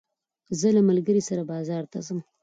[0.59, 2.19] زه له ملګري سره بازار ته ځم.